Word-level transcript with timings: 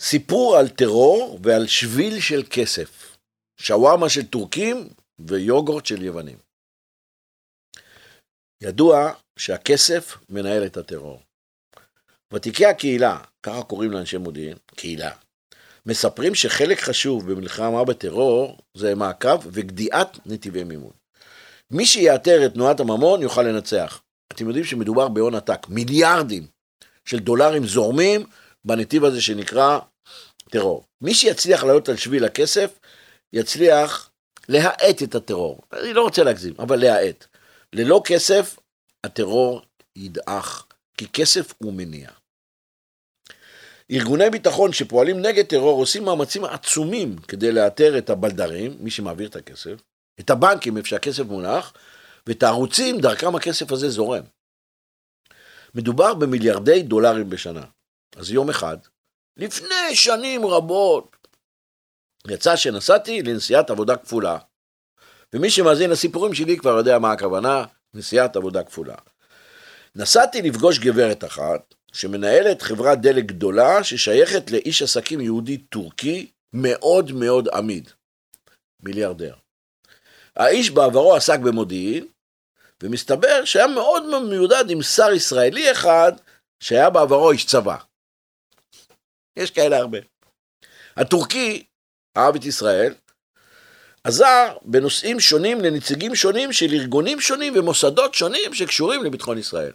סיפור 0.00 0.56
על 0.56 0.68
טרור 0.68 1.38
ועל 1.42 1.66
שביל 1.66 2.20
של 2.20 2.42
כסף. 2.50 3.16
שווארמה 3.56 4.08
של 4.08 4.26
טורקים 4.26 4.88
ויוגורט 5.18 5.86
של 5.86 6.02
יוונים. 6.02 6.38
ידוע 8.62 9.12
שהכסף 9.38 10.16
מנהל 10.28 10.66
את 10.66 10.76
הטרור. 10.76 11.20
ותיקי 12.32 12.66
הקהילה, 12.66 13.18
ככה 13.42 13.62
קוראים 13.62 13.90
לאנשי 13.90 14.16
מודיעין, 14.16 14.56
קהילה, 14.74 15.10
מספרים 15.86 16.34
שחלק 16.34 16.80
חשוב 16.80 17.32
במלחמה 17.32 17.84
בטרור 17.84 18.58
זה 18.74 18.94
מעקב 18.94 19.38
וגדיעת 19.44 20.26
נתיבי 20.26 20.64
מימון. 20.64 20.92
מי 21.70 21.86
שיאתר 21.86 22.46
את 22.46 22.54
תנועת 22.54 22.80
הממון 22.80 23.22
יוכל 23.22 23.42
לנצח. 23.42 24.02
אתם 24.32 24.46
יודעים 24.46 24.64
שמדובר 24.64 25.08
בהון 25.08 25.34
עתק, 25.34 25.66
מיליארדים 25.68 26.46
של 27.04 27.18
דולרים 27.18 27.66
זורמים 27.66 28.26
בנתיב 28.66 29.04
הזה 29.04 29.20
שנקרא 29.20 29.78
טרור. 30.50 30.84
מי 31.00 31.14
שיצליח 31.14 31.64
לעלות 31.64 31.88
על 31.88 31.96
שביל 31.96 32.24
הכסף, 32.24 32.78
יצליח 33.32 34.10
להאט 34.48 35.02
את 35.02 35.14
הטרור. 35.14 35.60
אני 35.72 35.92
לא 35.92 36.02
רוצה 36.02 36.24
להגזים, 36.24 36.54
אבל 36.58 36.76
להאט. 36.76 37.26
ללא 37.72 38.02
כסף, 38.04 38.56
הטרור 39.04 39.62
ידעך, 39.96 40.66
כי 40.96 41.08
כסף 41.08 41.54
הוא 41.58 41.72
מניע. 41.72 42.10
ארגוני 43.90 44.30
ביטחון 44.30 44.72
שפועלים 44.72 45.20
נגד 45.20 45.44
טרור 45.46 45.80
עושים 45.80 46.04
מאמצים 46.04 46.44
עצומים 46.44 47.16
כדי 47.18 47.52
לאתר 47.52 47.98
את 47.98 48.10
הבלדרים, 48.10 48.76
מי 48.80 48.90
שמעביר 48.90 49.28
את 49.28 49.36
הכסף, 49.36 49.74
את 50.20 50.30
הבנקים 50.30 50.76
איפה 50.76 50.88
שהכסף 50.88 51.22
מונח, 51.24 51.72
ואת 52.26 52.42
הערוצים 52.42 53.00
דרכם 53.00 53.34
הכסף 53.34 53.72
הזה 53.72 53.90
זורם. 53.90 54.24
מדובר 55.74 56.14
במיליארדי 56.14 56.82
דולרים 56.82 57.30
בשנה. 57.30 57.64
אז 58.16 58.30
יום 58.30 58.50
אחד, 58.50 58.76
לפני 59.36 59.94
שנים 59.94 60.46
רבות, 60.46 61.16
יצא 62.28 62.56
שנסעתי 62.56 63.22
לנסיעת 63.22 63.70
עבודה 63.70 63.96
כפולה. 63.96 64.38
ומי 65.32 65.50
שמאזין 65.50 65.90
לסיפורים 65.90 66.34
שלי 66.34 66.58
כבר 66.58 66.70
יודע 66.70 66.98
מה 66.98 67.12
הכוונה, 67.12 67.64
נסיעת 67.94 68.36
עבודה 68.36 68.64
כפולה. 68.64 68.94
נסעתי 69.94 70.42
לפגוש 70.42 70.78
גברת 70.78 71.24
אחת, 71.24 71.74
שמנהלת 71.92 72.62
חברת 72.62 73.00
דלק 73.00 73.24
גדולה, 73.24 73.84
ששייכת 73.84 74.50
לאיש 74.50 74.82
עסקים 74.82 75.20
יהודי 75.20 75.58
טורקי 75.58 76.30
מאוד 76.52 77.12
מאוד 77.12 77.48
עמיד. 77.48 77.90
מיליארדר. 78.82 79.34
האיש 80.36 80.70
בעברו 80.70 81.14
עסק 81.14 81.38
במודיעין, 81.38 82.06
ומסתבר 82.82 83.44
שהיה 83.44 83.66
מאוד 83.66 84.22
מיודד 84.22 84.70
עם 84.70 84.82
שר 84.82 85.12
ישראלי 85.12 85.72
אחד, 85.72 86.12
שהיה 86.60 86.90
בעברו 86.90 87.30
איש 87.30 87.46
צבא. 87.46 87.76
יש 89.36 89.50
כאלה 89.50 89.76
הרבה. 89.76 89.98
הטורקי 90.96 91.64
אהב 92.16 92.34
את 92.34 92.44
ישראל, 92.44 92.94
עזר 94.04 94.56
בנושאים 94.62 95.20
שונים 95.20 95.60
לנציגים 95.60 96.14
שונים 96.14 96.52
של 96.52 96.72
ארגונים 96.72 97.20
שונים 97.20 97.52
ומוסדות 97.56 98.14
שונים 98.14 98.54
שקשורים 98.54 99.04
לביטחון 99.04 99.38
ישראל. 99.38 99.72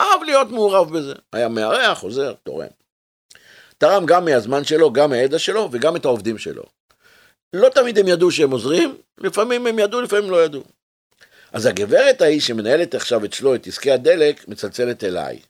אהב 0.00 0.22
להיות 0.22 0.50
מעורב 0.50 0.98
בזה, 0.98 1.14
היה 1.32 1.48
מארח, 1.48 2.02
עוזר, 2.02 2.34
תורם. 2.42 2.68
תרם 3.78 4.06
גם 4.06 4.24
מהזמן 4.24 4.64
שלו, 4.64 4.92
גם 4.92 5.10
מהידע 5.10 5.38
שלו 5.38 5.68
וגם 5.72 5.96
את 5.96 6.04
העובדים 6.04 6.38
שלו. 6.38 6.62
לא 7.52 7.68
תמיד 7.68 7.98
הם 7.98 8.08
ידעו 8.08 8.30
שהם 8.30 8.50
עוזרים, 8.50 8.96
לפעמים 9.18 9.66
הם 9.66 9.78
ידעו, 9.78 10.00
לפעמים 10.00 10.30
לא 10.30 10.44
ידעו. 10.44 10.62
אז 11.52 11.66
הגברת 11.66 12.20
ההיא 12.20 12.40
שמנהלת 12.40 12.94
עכשיו 12.94 13.24
אצלו 13.24 13.54
את 13.54 13.66
עסקי 13.66 13.90
הדלק, 13.90 14.48
מצלצלת 14.48 15.04
אליי. 15.04 15.40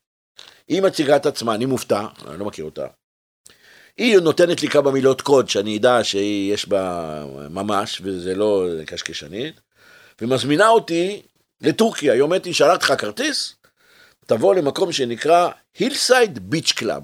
היא 0.68 0.82
מציגה 0.82 1.16
את 1.16 1.26
עצמה, 1.26 1.54
אני 1.54 1.66
מופתע, 1.66 2.06
אני 2.28 2.38
לא 2.38 2.44
מכיר 2.44 2.64
אותה. 2.64 2.86
היא 3.96 4.18
נותנת 4.18 4.62
לי 4.62 4.68
כמה 4.68 4.90
מילות 4.90 5.20
קוד 5.20 5.48
שאני 5.48 5.78
אדע 5.78 6.04
שיש 6.04 6.68
בה 6.68 7.24
ממש, 7.50 8.00
וזה 8.04 8.34
לא 8.34 8.66
קשקשנית, 8.86 9.60
ומזמינה 10.20 10.68
אותי 10.68 11.22
לטורקיה. 11.60 12.12
היא 12.12 12.20
אומרת 12.20 12.46
לי, 12.46 12.54
שלחת 12.54 12.82
לך 12.82 13.00
כרטיס? 13.00 13.54
תבוא 14.26 14.54
למקום 14.54 14.92
שנקרא 14.92 15.50
Hillside 15.78 16.50
Beach 16.50 16.72
Club. 16.72 17.02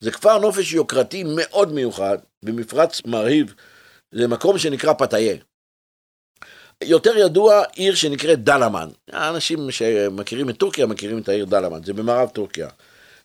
זה 0.00 0.10
כפר 0.10 0.38
נופש 0.38 0.72
יוקרתי 0.72 1.24
מאוד 1.36 1.72
מיוחד, 1.72 2.18
במפרץ 2.44 3.02
מרהיב, 3.06 3.54
זה 4.12 4.28
מקום 4.28 4.58
שנקרא 4.58 4.92
פטהייה. 4.92 5.36
יותר 6.84 7.16
ידוע 7.16 7.62
עיר 7.74 7.94
שנקראת 7.94 8.44
דלמן. 8.44 8.88
האנשים 9.12 9.70
שמכירים 9.70 10.50
את 10.50 10.56
טורקיה 10.56 10.86
מכירים 10.86 11.18
את 11.18 11.28
העיר 11.28 11.44
דלמן, 11.44 11.84
זה 11.84 11.92
במערב 11.92 12.28
טורקיה. 12.28 12.68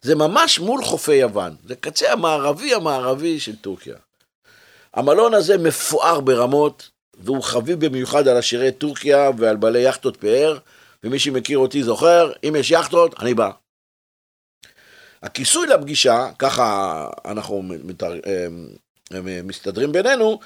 זה 0.07 0.15
ממש 0.15 0.59
מול 0.59 0.83
חופי 0.83 1.15
יוון, 1.15 1.55
זה 1.65 1.75
קצה 1.75 2.11
המערבי 2.11 2.73
המערבי 2.73 3.39
של 3.39 3.55
טורקיה. 3.55 3.95
המלון 4.93 5.33
הזה 5.33 5.57
מפואר 5.57 6.19
ברמות, 6.19 6.89
והוא 7.13 7.43
חביב 7.43 7.85
במיוחד 7.85 8.27
על 8.27 8.37
עשירי 8.37 8.71
טורקיה 8.71 9.31
ועל 9.37 9.55
בעלי 9.55 9.79
יכטות 9.79 10.17
פאר, 10.17 10.57
ומי 11.03 11.19
שמכיר 11.19 11.57
אותי 11.57 11.83
זוכר, 11.83 12.31
אם 12.47 12.55
יש 12.59 12.71
יכטות, 12.71 13.15
אני 13.19 13.33
בא. 13.33 13.51
הכיסוי 15.23 15.67
לפגישה, 15.67 16.29
ככה 16.39 17.07
אנחנו 17.25 17.63
אה, 18.03 18.47
מסתדרים 19.43 19.91
בינינו, 19.91 20.39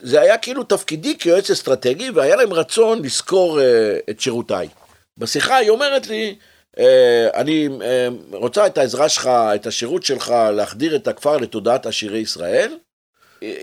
זה 0.00 0.20
היה 0.20 0.38
כאילו 0.38 0.64
תפקידי 0.64 1.18
כיועץ 1.18 1.50
אסטרטגי, 1.50 2.10
והיה 2.10 2.36
להם 2.36 2.52
רצון 2.52 3.02
לזכור 3.02 3.60
אה, 3.60 3.98
את 4.10 4.20
שירותיי. 4.20 4.68
בשיחה 5.18 5.56
היא 5.56 5.70
אומרת 5.70 6.06
לי, 6.06 6.28
אה, 6.28 6.55
אני 7.34 7.68
אה, 7.82 8.08
רוצה 8.32 8.66
את 8.66 8.78
העזרה 8.78 9.08
שלך, 9.08 9.26
את 9.54 9.66
השירות 9.66 10.02
שלך, 10.02 10.34
להחדיר 10.52 10.96
את 10.96 11.08
הכפר 11.08 11.36
לתודעת 11.36 11.86
עשירי 11.86 12.18
ישראל. 12.18 12.76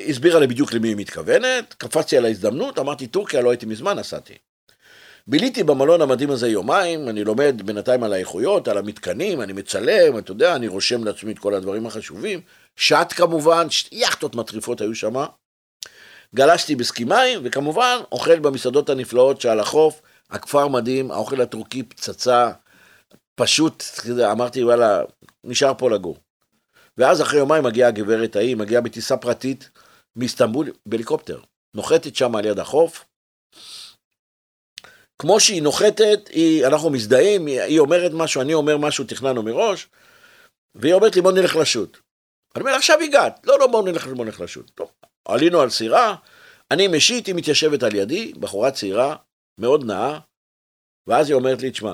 הסבירה 0.10 0.40
לי 0.40 0.48
בדיוק 0.48 0.74
למי 0.74 0.88
היא 0.88 0.96
מתכוונת, 0.98 1.74
קפצתי 1.74 2.18
על 2.18 2.26
ההזדמנות, 2.26 2.80
אמרתי 2.80 3.08
טורקיה, 3.08 3.42
לא 3.42 3.50
הייתי 3.50 3.66
מזמן, 3.66 4.00
נסעתי. 4.00 4.34
ביליתי 5.28 5.64
במלון 5.64 6.02
המדהים 6.02 6.32
הזה 6.32 6.48
יומיים, 6.48 7.10
אני 7.10 7.24
לומד 7.24 7.62
בינתיים 7.66 8.04
על 8.04 8.14
האיכויות, 8.14 8.68
על 8.68 8.78
המתקנים, 8.78 9.42
אני 9.42 9.54
מצלם, 9.54 10.18
אתה 10.18 10.32
יודע, 10.32 10.56
אני 10.56 10.68
רושם 10.68 11.04
לעצמי 11.04 11.32
את 11.32 11.40
כל 11.40 11.54
הדברים 11.54 11.86
החשובים. 11.86 12.42
שט 12.76 13.14
כמובן, 13.16 13.68
יאכטות 13.92 14.36
מטריפות 14.36 14.82
היו 14.82 14.96
שם. 14.96 15.26
גלשתי 16.36 16.76
בסקימיים, 16.76 17.40
וכמובן, 17.44 17.98
אוכל 18.12 18.40
במסעדות 18.40 18.90
הנפלאות 18.90 19.42
שעל 19.42 19.60
החוף, 19.60 20.02
הכפר 20.30 20.68
מדהים, 20.68 21.12
האוכל 21.12 21.42
הטורקי 21.42 21.84
פצצה, 21.84 22.52
פשוט, 23.36 23.84
אמרתי, 24.32 24.64
וואלה, 24.64 25.02
נשאר 25.44 25.74
פה 25.78 25.90
לגור. 25.90 26.18
ואז 26.98 27.22
אחרי 27.22 27.40
יומיים 27.40 27.64
מגיעה 27.64 27.90
הגברת 27.90 28.36
ההיא, 28.36 28.56
מגיעה 28.56 28.82
בטיסה 28.82 29.18
פרטית 29.18 29.70
מאיסטנבול 30.16 30.72
בהליקופטר. 30.86 31.42
נוחתת 31.76 32.16
שם 32.16 32.36
על 32.36 32.46
יד 32.46 32.60
החוף. 32.60 33.06
כמו 35.20 35.40
שהיא 35.40 35.64
נוחתת, 35.64 36.28
היא, 36.30 36.66
אנחנו 36.68 36.90
מזדהים, 36.90 37.46
היא, 37.46 37.62
היא 37.62 37.80
אומרת 37.80 38.12
משהו, 38.14 38.42
אני 38.42 38.54
אומר 38.54 38.78
משהו, 38.78 39.04
תכננו 39.04 39.44
מראש, 39.44 39.88
והיא 40.76 40.94
אומרת 40.94 41.16
לי, 41.16 41.22
בוא 41.22 41.32
נלך 41.32 41.56
לשוט. 41.56 41.98
אני 42.56 42.62
אומר, 42.64 42.76
עכשיו 42.76 43.00
הגעת. 43.00 43.40
לא, 43.44 43.60
לא, 43.60 43.68
בוא 43.68 43.84
נלך, 43.84 44.08
בוא 44.08 44.26
נלך 44.26 44.42
לשוט. 44.42 44.72
טוב, 44.76 44.92
עלינו 45.26 45.62
על 45.62 45.70
סירה, 45.70 46.16
אני 46.72 46.88
משיט, 46.88 47.28
היא 47.28 47.36
מתיישבת 47.36 47.84
על 47.84 47.96
ידי, 47.96 48.34
בחורה 48.40 48.72
צעירה, 48.72 49.16
מאוד 49.60 49.84
נאה, 49.86 50.20
ואז 51.08 51.30
היא 51.30 51.36
אומרת 51.36 51.62
לי, 51.62 51.72
תשמע, 51.72 51.94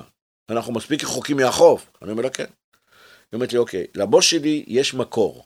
אנחנו 0.50 0.74
מספיק 0.74 1.04
רחוקים 1.04 1.38
מהחוף. 1.38 1.90
אני 2.02 2.12
אומר 2.12 2.24
לה, 2.24 2.30
כן. 2.30 2.46
היא 3.32 3.34
אומרת 3.34 3.54
לי, 3.54 3.58
אוקיי, 3.58 3.88
לבוס 3.96 4.26
שלי 4.26 4.64
יש 4.68 4.94
מקור. 4.94 5.46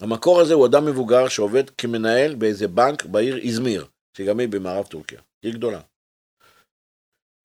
המקור 0.00 0.40
הזה 0.40 0.54
הוא 0.54 0.66
אדם 0.66 0.86
מבוגר 0.86 1.28
שעובד 1.28 1.70
כמנהל 1.70 2.34
באיזה 2.34 2.68
בנק 2.68 3.04
בעיר 3.04 3.38
איזמיר, 3.38 3.86
שגם 4.16 4.40
היא 4.40 4.48
במערב 4.48 4.86
טורקיה, 4.86 5.20
עיר 5.42 5.54
גדולה. 5.54 5.80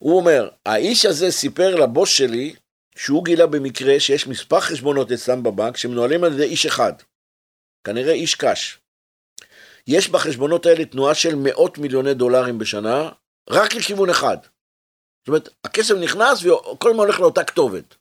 הוא 0.03 0.17
אומר, 0.17 0.49
האיש 0.65 1.05
הזה 1.05 1.31
סיפר 1.31 1.75
לבוס 1.75 2.09
שלי 2.09 2.55
שהוא 2.95 3.25
גילה 3.25 3.47
במקרה 3.47 3.99
שיש 3.99 4.27
מספר 4.27 4.59
חשבונות 4.59 5.11
אצלם 5.11 5.43
בבנק 5.43 5.77
שמנוהלים 5.77 6.23
על 6.23 6.33
ידי 6.33 6.43
איש 6.43 6.65
אחד, 6.65 6.93
כנראה 7.83 8.13
איש 8.13 8.35
קש. 8.35 8.79
יש 9.87 10.09
בחשבונות 10.09 10.65
האלה 10.65 10.85
תנועה 10.85 11.15
של 11.15 11.35
מאות 11.35 11.77
מיליוני 11.77 12.13
דולרים 12.13 12.57
בשנה, 12.57 13.09
רק 13.49 13.75
לכיוון 13.75 14.09
אחד. 14.09 14.37
זאת 15.21 15.27
אומרת, 15.27 15.49
הכסף 15.63 15.95
נכנס 16.03 16.45
וכל 16.45 16.89
הזמן 16.89 17.03
הולך 17.03 17.19
לאותה 17.19 17.43
כתובת. 17.43 17.95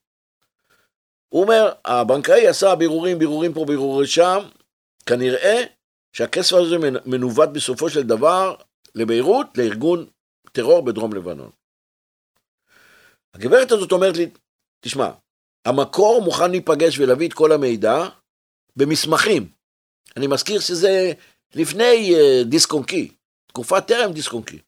הוא 1.29 1.43
אומר, 1.43 1.73
הבנקאי 1.85 2.49
עשה 2.49 2.75
בירורים, 2.75 3.19
בירורים 3.19 3.55
פה, 3.55 3.65
בירורים 3.65 4.07
שם, 4.07 4.39
כנראה 5.07 5.63
שהכסף 6.13 6.53
הזה 6.53 6.77
מנווט 7.07 7.49
בסופו 7.49 7.91
של 7.91 8.03
דבר 8.03 8.55
לביירות, 8.95 9.47
לארגון 9.59 10.07
טרור 10.53 10.85
בדרום 10.85 11.15
לבנון. 11.15 11.51
הגברת 13.35 13.73
הזאת 13.73 13.93
אומרת 13.93 14.17
לי, 14.17 14.31
תשמע, 14.81 15.11
המקור 15.65 16.23
מוכן 16.25 16.51
להיפגש 16.51 16.99
ולהביא 16.99 17.29
את 17.29 17.33
כל 17.33 17.53
המידע 17.53 18.09
במסמכים. 18.77 19.53
אני 20.17 20.27
מזכיר 20.27 20.61
שזה 20.61 21.13
לפני 21.55 22.15
uh, 22.15 22.45
דיסק 22.45 22.73
און 22.73 22.85
קי, 22.85 23.13
תקופה 23.47 23.81
טרם 23.81 24.13
דיסק 24.13 24.33
און 24.33 24.43
קי. 24.43 24.59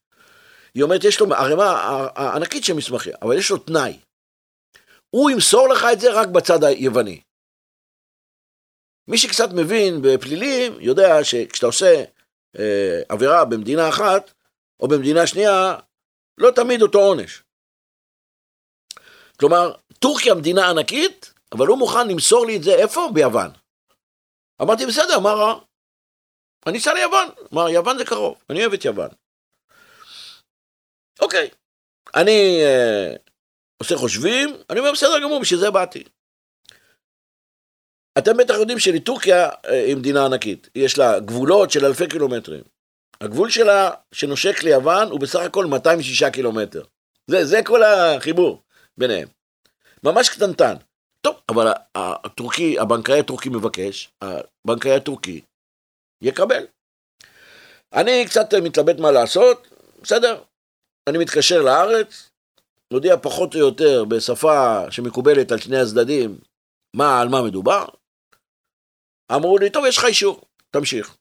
היא 0.74 0.82
אומרת, 0.82 1.04
יש 1.04 1.20
לו 1.20 1.34
ערימה 1.34 2.08
ענקית 2.16 2.64
של 2.64 2.74
מסמכים, 2.74 3.12
אבל 3.22 3.38
יש 3.38 3.50
לו 3.50 3.58
תנאי. 3.58 3.98
הוא 5.10 5.30
ימסור 5.30 5.68
לך 5.68 5.86
את 5.92 6.00
זה 6.00 6.12
רק 6.12 6.28
בצד 6.28 6.64
היווני. 6.64 7.20
מי 9.08 9.18
שקצת 9.18 9.48
מבין 9.54 10.02
בפלילים, 10.02 10.72
יודע 10.80 11.24
שכשאתה 11.24 11.66
עושה 11.66 12.04
אה, 12.58 13.00
עבירה 13.08 13.44
במדינה 13.44 13.88
אחת, 13.88 14.32
או 14.80 14.88
במדינה 14.88 15.26
שנייה, 15.26 15.76
לא 16.38 16.50
תמיד 16.50 16.82
אותו 16.82 16.98
עונש. 16.98 17.42
כלומר, 19.40 19.74
טורקיה 19.98 20.34
מדינה 20.34 20.70
ענקית, 20.70 21.34
אבל 21.52 21.66
הוא 21.66 21.78
מוכן 21.78 22.08
למסור 22.08 22.46
לי 22.46 22.56
את 22.56 22.62
זה 22.62 22.74
איפה? 22.74 23.08
ביוון. 23.14 23.50
אמרתי, 24.62 24.86
בסדר, 24.86 25.20
מה 25.20 25.32
רע? 25.32 25.60
אני 26.66 26.78
אסע 26.78 26.94
ליוון. 26.94 27.28
אמר, 27.52 27.68
יוון 27.68 27.98
זה 27.98 28.04
קרוב, 28.04 28.42
אני 28.50 28.60
אוהב 28.60 28.72
את 28.72 28.84
יוון. 28.84 29.08
אוקיי, 31.22 31.48
אני 32.14 32.60
אה, 32.62 33.14
עושה 33.78 33.96
חושבים, 33.96 34.56
אני 34.70 34.80
אומר, 34.80 34.92
בסדר 34.92 35.20
גמור, 35.22 35.40
בשביל 35.40 35.60
זה 35.60 35.70
באתי. 35.70 36.04
אתם 38.18 38.36
בטח 38.36 38.54
יודעים 38.54 38.78
שלטורקיה 38.78 39.48
אה, 39.66 39.84
היא 39.84 39.96
מדינה 39.96 40.24
ענקית, 40.24 40.68
יש 40.74 40.98
לה 40.98 41.20
גבולות 41.20 41.70
של 41.70 41.84
אלפי 41.84 42.08
קילומטרים. 42.08 42.62
הגבול 43.20 43.50
שלה 43.50 43.90
שנושק 44.12 44.62
ליוון 44.62 45.08
הוא 45.08 45.20
בסך 45.20 45.40
הכל 45.40 45.66
206 45.66 46.22
קילומטר. 46.22 46.82
זה, 47.26 47.44
זה 47.44 47.60
כל 47.64 47.82
החיבור 47.82 48.62
ביניהם. 48.98 49.28
ממש 50.04 50.28
קטנטן. 50.28 50.74
טוב, 51.20 51.36
אבל 51.48 51.72
הטורקי, 51.94 52.78
הבנקאי 52.78 53.18
הטורקי 53.18 53.48
מבקש, 53.48 54.10
הבנקאי 54.22 54.92
הטורקי 54.92 55.40
יקבל. 56.22 56.66
אני 57.92 58.24
קצת 58.26 58.54
מתלבט 58.54 58.98
מה 58.98 59.10
לעשות, 59.10 59.68
בסדר, 60.02 60.42
אני 61.08 61.18
מתקשר 61.18 61.62
לארץ, 61.62 62.30
מודיע 62.92 63.16
פחות 63.16 63.54
או 63.54 63.60
יותר 63.60 64.04
בשפה 64.04 64.90
שמקובלת 64.90 65.52
על 65.52 65.58
שני 65.58 65.78
הצדדים 65.78 66.38
מה, 66.96 67.20
על 67.20 67.28
מה 67.28 67.42
מדובר. 67.42 67.84
אמרו 69.32 69.58
לי, 69.58 69.70
טוב, 69.70 69.84
יש 69.84 69.98
לך 69.98 70.04
אישור, 70.04 70.40
תמשיך. 70.70 71.16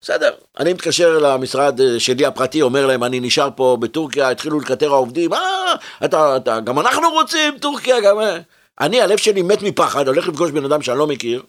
בסדר, 0.00 0.36
אני 0.58 0.72
מתקשר 0.72 1.18
למשרד 1.18 1.80
שלי 1.98 2.26
הפרטי, 2.26 2.62
אומר 2.62 2.86
להם, 2.86 3.04
אני 3.04 3.20
נשאר 3.20 3.48
פה 3.56 3.76
בטורקיה, 3.80 4.30
התחילו 4.30 4.60
לקטר 4.60 4.92
העובדים, 4.92 5.32
אה, 5.32 5.74
אתה, 6.04 6.36
אתה, 6.36 6.60
גם 6.60 6.78
אנחנו 6.78 7.10
רוצים 7.10 7.58
טורקיה, 7.58 8.00
גם... 8.00 8.16
אני, 8.80 9.00
הלב 9.00 9.16
שלי 9.16 9.42
מת 9.42 9.62
מפחד, 9.62 10.08
הולך 10.08 10.28
לפגוש 10.28 10.50
בן 10.50 10.64
אדם 10.64 10.82
שאני 10.82 10.98
לא 10.98 11.06
מכיר. 11.06 11.42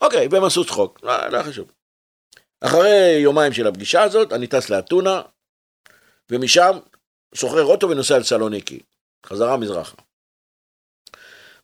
אוקיי, 0.00 0.28
והם 0.30 0.44
עשו 0.44 0.64
צחוק, 0.64 0.98
לא, 1.02 1.28
לא 1.28 1.42
חשוב. 1.42 1.72
אחרי 2.60 3.18
יומיים 3.22 3.52
של 3.52 3.66
הפגישה 3.66 4.02
הזאת, 4.02 4.32
אני 4.32 4.46
טס 4.46 4.70
לאתונה, 4.70 5.22
שוחרר 7.34 7.64
אוטו 7.64 7.90
ונוסע 7.90 8.18
לסלוניקי, 8.18 8.80
חזרה 9.26 9.56
מזרחה. 9.56 9.96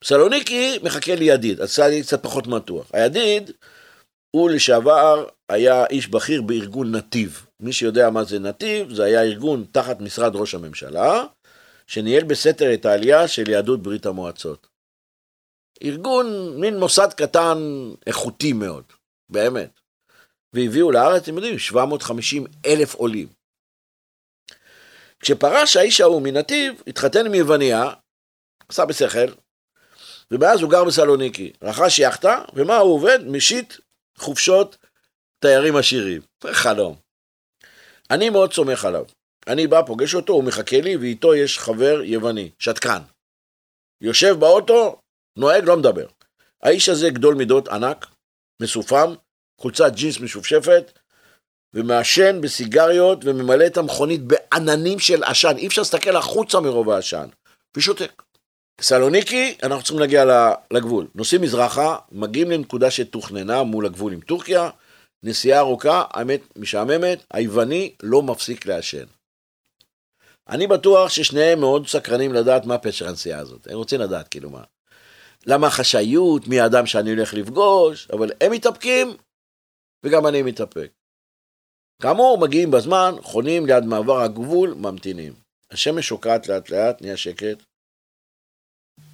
בסלוניקי 0.01 0.79
מחכה 0.83 1.15
לי 1.15 1.25
ידיד, 1.25 1.61
אז 1.61 1.79
לי 1.79 2.03
קצת 2.03 2.23
פחות 2.23 2.47
מתוח. 2.47 2.91
הידיד 2.93 3.51
הוא 4.31 4.51
לשעבר 4.51 5.27
היה 5.49 5.87
איש 5.87 6.09
בכיר 6.09 6.43
בארגון 6.43 6.95
נתיב. 6.95 7.47
מי 7.61 7.73
שיודע 7.73 8.11
מה 8.11 8.25
זה 8.25 8.39
נתיב, 8.39 8.95
זה 8.95 9.05
היה 9.05 9.23
ארגון 9.23 9.65
תחת 9.73 10.01
משרד 10.01 10.37
ראש 10.37 10.55
הממשלה, 10.55 11.25
שניהל 11.87 12.25
בסתר 12.25 12.75
את 12.75 12.85
העלייה 12.85 13.29
של 13.29 13.51
יהדות 13.51 13.83
ברית 13.83 14.07
המועצות. 14.07 14.67
ארגון, 15.85 16.27
מין 16.61 16.79
מוסד 16.79 17.13
קטן 17.17 17.59
איכותי 18.07 18.53
מאוד, 18.53 18.85
באמת. 19.29 19.81
והביאו 20.53 20.91
לארץ, 20.91 21.23
אתם 21.23 21.35
יודעים, 21.35 21.59
750 21.59 22.47
אלף 22.67 22.95
עולים. 22.95 23.38
כשפרש 25.21 25.77
האיש 25.77 26.01
ההוא 26.01 26.23
מנתיב, 26.23 26.83
התחתן 26.87 27.27
עם 27.27 27.35
יווניה, 27.35 27.91
עשה 28.69 28.85
בשכל, 28.85 29.33
ומאז 30.31 30.61
הוא 30.61 30.71
גר 30.71 30.85
בסלוניקי. 30.85 31.53
רכש 31.63 31.99
יאכטה, 31.99 32.43
ומה 32.55 32.77
הוא 32.77 32.95
עובד? 32.95 33.19
משית 33.27 33.79
חופשות 34.19 34.77
תיירים 35.41 35.77
עשירים. 35.77 36.23
חלום. 36.53 36.97
אני 38.11 38.31
מאוד 38.31 38.53
סומך 38.53 38.85
עליו. 38.85 39.05
אני 39.47 39.67
בא, 39.67 39.83
פוגש 39.87 40.15
אותו, 40.15 40.33
הוא 40.33 40.45
מחכה 40.45 40.81
לי, 40.81 40.97
ואיתו 40.97 41.35
יש 41.35 41.59
חבר 41.59 42.03
יווני, 42.05 42.51
שתקן. 42.59 43.03
יושב 44.01 44.35
באוטו, 44.39 45.01
נוהג, 45.37 45.65
לא 45.65 45.77
מדבר. 45.77 46.07
האיש 46.63 46.89
הזה 46.89 47.11
גדול 47.11 47.35
מידות, 47.35 47.69
ענק, 47.69 48.07
מסופם, 48.63 49.15
חולצת 49.61 49.93
ג'ינס 49.95 50.21
משופשפת, 50.21 50.99
ומעשן 51.75 52.41
בסיגריות 52.41 53.25
וממלא 53.25 53.67
את 53.67 53.77
המכונית 53.77 54.21
בעננים 54.23 54.99
של 54.99 55.25
עשן, 55.25 55.57
אי 55.57 55.67
אפשר 55.67 55.83
להסתכל 55.83 56.17
החוצה 56.17 56.61
מרוב 56.61 56.91
העשן, 56.91 57.29
ושותק. 57.77 58.23
סלוניקי, 58.81 59.57
אנחנו 59.63 59.83
צריכים 59.83 59.99
להגיע 59.99 60.25
לגבול. 60.73 61.07
נוסעים 61.15 61.43
מזרחה, 61.43 61.99
מגיעים 62.13 62.51
לנקודה 62.51 62.91
שתוכננה 62.91 63.63
מול 63.63 63.87
הגבול 63.87 64.13
עם 64.13 64.21
טורקיה, 64.21 64.71
נסיעה 65.23 65.59
ארוכה, 65.59 66.05
האמת 66.11 66.41
משעממת, 66.57 67.25
היווני 67.33 67.95
לא 68.03 68.23
מפסיק 68.23 68.67
לעשן. 68.67 69.05
אני 70.49 70.67
בטוח 70.67 71.11
ששניהם 71.11 71.61
מאוד 71.61 71.87
סקרנים 71.87 72.33
לדעת 72.33 72.67
מה 72.67 72.79
פשר 72.79 73.09
הנסיעה 73.09 73.41
הזאת, 73.41 73.67
הם 73.67 73.77
רוצים 73.77 74.01
לדעת 74.01 74.29
כאילו 74.29 74.51
מה. 74.51 74.63
למה 75.47 75.67
החשאיות, 75.67 76.49
מי 76.49 76.61
האדם 76.61 76.87
שאני 76.87 77.11
הולך 77.11 77.35
לפגוש, 77.35 78.09
אבל 78.13 78.31
הם 78.41 78.53
מתאפקים 78.53 79.17
וגם 80.05 80.27
אני 80.27 80.43
מתאפק. 80.43 80.98
כאמור, 82.03 82.39
מגיעים 82.39 82.71
בזמן, 82.71 83.15
חונים 83.23 83.67
ליד 83.67 83.85
מעבר 83.85 84.21
הגבול, 84.21 84.75
ממתינים. 84.75 85.33
השמש 85.71 86.09
שוקעת 86.09 86.49
לאט 86.49 86.71
לאט, 86.71 87.03
נהיה 87.03 87.17
שקט. 87.17 87.63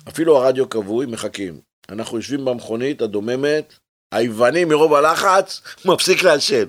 אפילו 0.09 0.37
הרדיו 0.37 0.71
כבוי, 0.71 1.07
מחכים. 1.07 1.61
אנחנו 1.89 2.17
יושבים 2.17 2.45
במכונית 2.45 3.03
הדוממת, 3.03 3.75
היווני 4.15 4.65
מרוב 4.65 4.95
הלחץ 4.95 5.61
מפסיק 5.89 6.23
לעשן. 6.23 6.65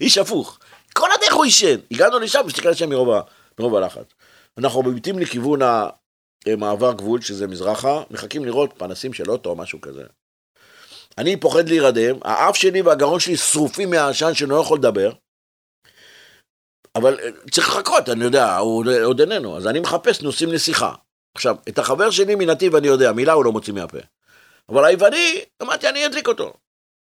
איש 0.00 0.18
הפוך. 0.18 0.58
כל 0.92 1.08
הדרך 1.14 1.34
הוא 1.34 1.44
עישן. 1.44 1.76
הגענו 1.90 2.18
לשם, 2.18 2.40
מפסיק 2.46 2.64
לעשן 2.64 2.88
מרוב, 2.88 3.08
מרוב 3.60 3.74
הלחץ. 3.74 4.06
אנחנו 4.58 4.82
מביטים 4.82 5.18
לכיוון 5.18 5.60
המעבר 6.46 6.92
גבול, 6.92 7.20
שזה 7.20 7.46
מזרחה, 7.46 8.02
מחכים 8.10 8.44
לראות 8.44 8.74
פנסים 8.78 9.12
של 9.12 9.30
אוטו 9.30 9.50
או 9.50 9.56
משהו 9.56 9.80
כזה. 9.80 10.02
אני 11.18 11.36
פוחד 11.36 11.68
להירדם, 11.68 12.16
האף 12.22 12.56
שלי 12.56 12.82
והגרון 12.82 13.20
שלי 13.20 13.36
שרופים 13.36 13.90
מהעשן 13.90 14.34
שאני 14.34 14.50
לא 14.50 14.56
יכול 14.56 14.78
לדבר, 14.78 15.12
אבל 16.94 17.20
אה, 17.20 17.28
צריך 17.50 17.68
לחכות, 17.68 18.08
אני 18.08 18.24
יודע, 18.24 18.56
הוא 18.56 18.84
עוד 19.04 19.20
איננו, 19.20 19.56
אז 19.56 19.66
אני 19.66 19.80
מחפש 19.80 20.22
נושאים 20.22 20.52
לשיחה. 20.52 20.94
עכשיו, 21.34 21.56
את 21.68 21.78
החבר 21.78 22.10
שלי 22.10 22.34
מנתיב 22.34 22.76
אני 22.76 22.86
יודע, 22.86 23.12
מילה 23.12 23.32
הוא 23.32 23.44
לא 23.44 23.52
מוציא 23.52 23.72
מהפה. 23.72 23.98
אבל 24.68 24.84
היווני, 24.84 25.44
אמרתי, 25.62 25.88
אני 25.88 26.06
אדליק 26.06 26.28
אותו. 26.28 26.52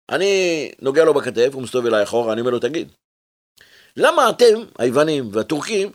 אני 0.09 0.71
נוגע 0.81 1.05
לו 1.05 1.13
בכתף, 1.13 1.49
הוא 1.53 1.61
מסתובב 1.61 1.87
אליי 1.87 2.03
אחורה, 2.03 2.33
אני 2.33 2.41
אומר 2.41 2.51
לו, 2.51 2.59
תגיד, 2.59 2.91
למה 3.97 4.29
אתם, 4.29 4.63
היוונים 4.79 5.29
והטורקים, 5.33 5.91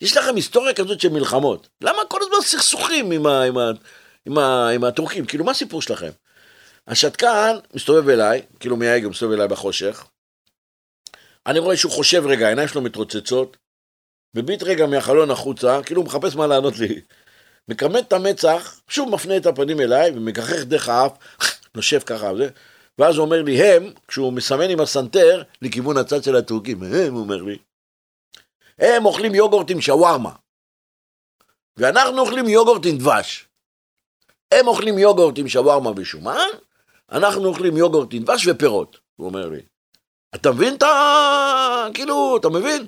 יש 0.00 0.16
לכם 0.16 0.36
היסטוריה 0.36 0.74
כזאת 0.74 1.00
של 1.00 1.08
מלחמות? 1.08 1.68
למה 1.80 1.98
כל 2.08 2.18
הזמן 2.22 2.40
סכסוכים 2.40 3.12
עם, 3.12 3.26
ה, 3.26 3.42
עם, 3.42 3.58
ה, 3.58 3.70
עם, 4.26 4.38
ה, 4.38 4.68
עם 4.68 4.84
הטורקים? 4.84 5.26
כאילו, 5.26 5.44
מה 5.44 5.50
הסיפור 5.50 5.82
שלכם? 5.82 6.10
השתקן 6.86 7.56
מסתובב 7.74 8.08
אליי, 8.08 8.42
כאילו 8.60 8.76
מההגה 8.76 9.08
מסתובב 9.08 9.32
אליי 9.32 9.48
בחושך. 9.48 10.06
אני 11.46 11.58
רואה 11.58 11.76
שהוא 11.76 11.92
חושב 11.92 12.22
רגע, 12.26 12.46
העיניים 12.46 12.68
שלו 12.68 12.82
מתרוצצות, 12.82 13.56
מביט 14.34 14.62
רגע 14.62 14.86
מהחלון 14.86 15.30
החוצה, 15.30 15.80
כאילו 15.86 16.00
הוא 16.00 16.06
מחפש 16.06 16.36
מה 16.36 16.46
לענות 16.46 16.78
לי. 16.78 17.00
מכמת 17.68 18.08
את 18.08 18.12
המצח, 18.12 18.80
שוב 18.88 19.08
מפנה 19.08 19.36
את 19.36 19.46
הפנים 19.46 19.80
אליי, 19.80 20.10
ומגחך 20.10 20.64
דרך 20.64 20.88
האף, 20.88 21.12
נושב 21.74 22.00
ככה, 22.00 22.32
וזה, 22.32 22.50
ואז 22.98 23.16
הוא 23.16 23.24
אומר 23.24 23.42
לי, 23.42 23.62
הם, 23.62 23.92
כשהוא 24.08 24.32
מסמן 24.32 24.70
עם 24.70 24.80
הסנטר, 24.80 25.42
לכיוון 25.62 25.96
הצד 25.96 26.24
של 26.24 26.36
הטורקים, 26.36 26.82
הם, 26.82 27.14
הוא 27.14 27.20
אומר 27.20 27.42
לי, 27.42 27.58
הם 28.78 29.04
אוכלים 29.04 29.34
יוגורט 29.34 29.70
עם 29.70 29.80
שווארמה, 29.80 30.32
ואנחנו 31.76 32.20
אוכלים 32.20 32.48
יוגורט 32.48 32.86
עם 32.86 32.98
דבש. 32.98 33.48
הם 34.52 34.68
אוכלים 34.68 34.98
יוגורט 34.98 35.38
עם 35.38 35.48
שווארמה 35.48 35.90
ושומן, 35.96 36.48
אנחנו 37.12 37.44
אוכלים 37.48 37.76
יוגורט 37.76 38.08
עם 38.12 38.22
דבש 38.22 38.46
ופירות, 38.46 38.98
הוא 39.16 39.26
אומר 39.26 39.48
לי. 39.48 39.62
אתה 40.34 40.52
מבין 40.52 40.74
את 40.74 40.82
ה... 40.82 41.86
כאילו, 41.94 42.36
אתה 42.36 42.48
מבין? 42.48 42.86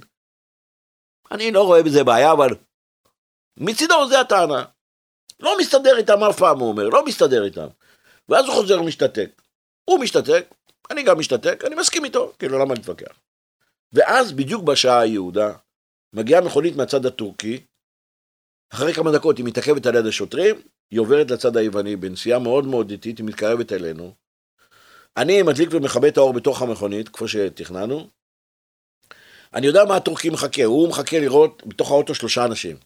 אני 1.31 1.51
לא 1.51 1.63
רואה 1.63 1.83
בזה 1.83 2.05
בעיה, 2.05 2.33
אבל 2.33 2.55
מצידו 3.57 4.09
זה 4.09 4.21
הטענה. 4.21 4.65
לא 5.41 5.59
מסתדר 5.59 5.97
איתם 5.97 6.25
אף 6.31 6.39
פעם, 6.39 6.59
הוא 6.59 6.69
אומר, 6.69 6.89
לא 6.89 7.05
מסתדר 7.05 7.45
איתם. 7.45 7.67
ואז 8.29 8.47
הוא 8.47 8.55
חוזר 8.55 8.81
ומשתתק. 8.81 9.43
הוא 9.85 10.01
משתתק, 10.01 10.55
אני 10.91 11.03
גם 11.03 11.19
משתתק, 11.19 11.65
אני 11.67 11.75
מסכים 11.75 12.05
איתו, 12.05 12.33
כאילו 12.39 12.59
למה 12.59 12.75
להתווכח? 12.75 13.21
ואז 13.93 14.33
בדיוק 14.33 14.65
בשעה 14.65 15.01
היהודה, 15.01 15.53
מגיעה 16.13 16.41
מכונית 16.41 16.77
מהצד 16.77 17.07
הטורקי, 17.07 17.65
אחרי 18.73 18.95
כמה 18.95 19.13
דקות 19.13 19.39
היא 19.39 19.45
מתעכבת 19.45 19.87
על 19.87 19.95
יד 19.95 20.07
השוטרים, 20.07 20.63
היא 20.91 21.01
עוברת 21.01 21.31
לצד 21.31 21.57
היווני 21.57 21.97
בנסיעה 21.97 22.39
מאוד 22.39 22.65
מאוד 22.65 22.91
איטית, 22.91 23.19
היא 23.19 23.27
מתקרבת 23.27 23.73
אלינו. 23.73 24.15
אני 25.17 25.43
מדליק 25.43 25.69
ומכבה 25.73 26.09
את 26.09 26.17
האור 26.17 26.33
בתוך 26.33 26.63
המכונית, 26.63 27.09
כמו 27.09 27.29
שתכננו. 27.29 28.09
אני 29.55 29.67
יודע 29.67 29.85
מה 29.85 29.97
הטורקי 29.97 30.31
מחכה, 30.31 30.65
הוא 30.65 30.89
מחכה 30.89 31.19
לראות 31.19 31.63
בתוך 31.67 31.91
האוטו 31.91 32.15
שלושה 32.15 32.45
אנשים. 32.45 32.77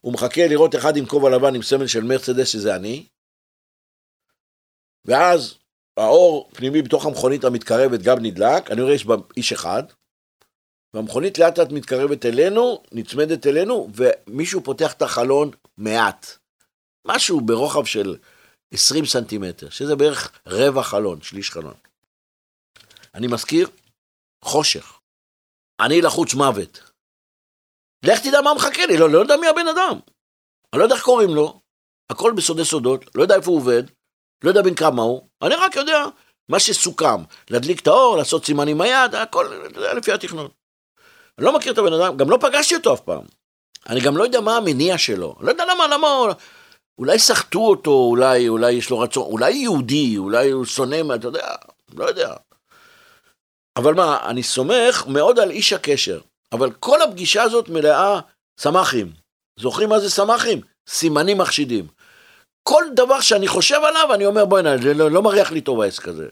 הוא 0.00 0.12
מחכה 0.12 0.46
לראות 0.46 0.74
אחד 0.74 0.96
עם 0.96 1.06
כובע 1.06 1.30
לבן 1.30 1.54
עם 1.54 1.62
סמל 1.62 1.86
של 1.86 2.04
מרצדס, 2.04 2.48
שזה 2.48 2.76
אני. 2.76 3.06
ואז 5.04 5.58
האור 5.96 6.50
פנימי 6.54 6.82
בתוך 6.82 7.06
המכונית 7.06 7.44
המתקרבת 7.44 8.02
גם 8.02 8.18
נדלק, 8.22 8.70
אני 8.70 8.82
רואה 8.82 8.94
יש 8.94 9.04
בה 9.04 9.14
איש 9.36 9.52
אחד, 9.52 9.82
והמכונית 10.94 11.38
לאט 11.38 11.58
לאט 11.58 11.72
מתקרבת 11.72 12.26
אלינו, 12.26 12.82
נצמדת 12.92 13.46
אלינו, 13.46 13.88
ומישהו 13.94 14.64
פותח 14.64 14.92
את 14.92 15.02
החלון 15.02 15.50
מעט. 15.76 16.26
משהו 17.06 17.40
ברוחב 17.40 17.84
של 17.84 18.16
20 18.70 19.06
סנטימטר, 19.06 19.70
שזה 19.70 19.96
בערך 19.96 20.38
רבע 20.46 20.82
חלון, 20.82 21.22
שליש 21.22 21.50
חלון. 21.50 21.74
אני 23.14 23.26
מזכיר, 23.26 23.68
חושך. 24.44 24.98
אני 25.80 26.02
לחוץ 26.02 26.34
מוות. 26.34 26.80
לך 28.04 28.20
תדע 28.20 28.40
מה 28.40 28.54
מחכה 28.54 28.86
לי, 28.86 28.96
לא, 28.96 29.10
לא 29.10 29.18
יודע 29.18 29.36
מי 29.36 29.46
הבן 29.46 29.68
אדם. 29.68 29.98
אני 30.72 30.78
לא 30.78 30.84
יודע 30.84 30.94
איך 30.94 31.04
קוראים 31.04 31.34
לו, 31.34 31.60
הכל 32.10 32.32
בסודי 32.36 32.64
סודות, 32.64 33.16
לא 33.16 33.22
יודע 33.22 33.34
איפה 33.34 33.50
הוא 33.50 33.58
עובד, 33.58 33.82
לא 34.44 34.48
יודע 34.48 34.62
בן 34.62 34.74
כמה 34.74 35.02
הוא, 35.02 35.28
אני 35.42 35.54
רק 35.54 35.76
יודע 35.76 36.04
מה 36.48 36.60
שסוכם, 36.60 37.22
להדליק 37.50 37.80
את 37.80 37.86
האור, 37.86 38.16
לעשות 38.16 38.44
סימנים 38.44 38.80
היד, 38.80 39.14
הכל 39.14 39.52
לפי 39.96 40.12
התכנון. 40.12 40.48
אני 41.38 41.46
לא 41.46 41.56
מכיר 41.56 41.72
את 41.72 41.78
הבן 41.78 41.92
אדם, 41.92 42.16
גם 42.16 42.30
לא 42.30 42.38
פגשתי 42.40 42.74
אותו 42.74 42.94
אף 42.94 43.00
פעם. 43.00 43.24
אני 43.88 44.00
גם 44.00 44.16
לא 44.16 44.24
יודע 44.24 44.40
מה 44.40 44.56
המניע 44.56 44.98
שלו, 44.98 45.36
לא 45.40 45.50
יודע 45.50 45.64
למה, 45.64 45.86
למה, 45.86 46.32
אולי 46.98 47.18
סחטו 47.18 47.58
אותו, 47.58 47.90
אולי, 47.90 48.48
אולי 48.48 48.72
יש 48.72 48.90
לו 48.90 48.98
רצון, 48.98 49.22
אולי 49.22 49.52
יהודי, 49.52 50.18
אולי 50.18 50.50
הוא 50.50 50.64
שונא, 50.64 51.14
אתה 51.14 51.26
יודע, 51.26 51.54
לא 51.94 52.04
יודע. 52.04 52.34
אבל 53.76 53.94
מה, 53.94 54.18
אני 54.26 54.42
סומך 54.42 55.04
מאוד 55.06 55.38
על 55.38 55.50
איש 55.50 55.72
הקשר, 55.72 56.20
אבל 56.52 56.72
כל 56.80 57.02
הפגישה 57.02 57.42
הזאת 57.42 57.68
מלאה 57.68 58.20
סמ"כים. 58.60 59.12
זוכרים 59.60 59.88
מה 59.88 60.00
זה 60.00 60.10
סמ"כים? 60.10 60.60
סימנים 60.88 61.38
מחשידים. 61.38 61.86
כל 62.62 62.84
דבר 62.94 63.20
שאני 63.20 63.48
חושב 63.48 63.80
עליו, 63.84 64.14
אני 64.14 64.26
אומר, 64.26 64.44
בוא'נה, 64.44 64.78
זה 64.78 64.94
לא, 64.94 65.10
לא 65.10 65.22
מריח 65.22 65.52
לי 65.52 65.60
טוב 65.60 65.80
העסק 65.80 66.08
הזה. 66.08 66.28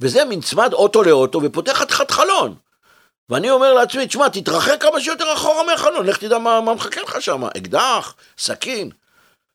וזה 0.00 0.24
נצמד 0.24 0.72
אוטו 0.72 1.02
לאוטו 1.02 1.40
ופותח 1.42 1.72
חתיכת 1.72 2.10
חלון. 2.10 2.54
ואני 3.28 3.50
אומר 3.50 3.74
לעצמי, 3.74 4.06
תשמע, 4.06 4.28
תתרחק 4.28 4.82
כמה 4.82 5.00
שיותר 5.00 5.32
אחורה 5.34 5.64
מהחלון, 5.66 6.06
לך 6.06 6.18
תדע 6.18 6.38
מה, 6.38 6.60
מה 6.60 6.74
מחכה 6.74 7.02
לך 7.02 7.22
שם, 7.22 7.44
אקדח, 7.44 8.14
סכין. 8.38 8.90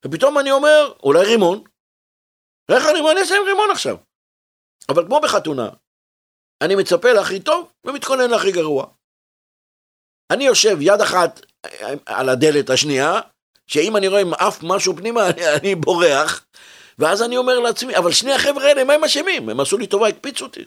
ופתאום 0.06 0.40
אני 0.40 0.52
אומר, 0.52 0.94
אולי 1.04 1.26
רימון. 1.26 1.64
איך 2.72 2.84
אני, 2.92 3.02
מה 3.02 3.12
אני 3.12 3.20
אעשה 3.20 3.36
עם 3.38 3.44
רימון 3.46 3.72
עכשיו? 3.72 3.98
אבל 4.90 5.06
כמו 5.06 5.22
בחתונה, 5.22 5.70
אני 6.62 6.76
מצפה 6.76 7.14
להכי 7.14 7.40
טוב 7.40 7.72
ומתכונן 7.86 8.30
להכי 8.30 8.52
גרוע. 8.52 8.86
אני 10.32 10.44
יושב 10.44 10.78
יד 10.82 11.02
אחת 11.02 11.42
על 12.06 12.30
הדלת 12.30 12.70
השנייה, 12.70 13.20
שאם 13.68 13.98
אני 13.98 14.08
רואה 14.08 14.22
עם 14.22 14.34
אף 14.34 14.60
משהו 14.64 14.96
פנימה, 14.96 15.30
אני, 15.30 15.42
אני 15.62 15.76
בורח, 15.76 16.46
ואז 17.00 17.24
אני 17.24 17.38
אומר 17.38 17.60
לעצמי, 17.60 17.98
אבל 17.98 18.12
שני 18.12 18.34
החבר'ה 18.34 18.64
האלה, 18.64 18.84
מה 18.84 18.94
הם 18.94 19.04
אשמים? 19.04 19.50
הם 19.50 19.60
עשו 19.60 19.78
לי 19.78 19.88
טובה, 19.88 20.08
הקפיצו 20.08 20.46
אותי. 20.46 20.66